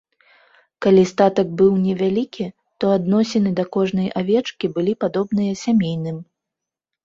[0.85, 2.47] Калі статак быў невялікі,
[2.83, 6.17] то адносіны да кожнай авечкі былі падобныя сямейным.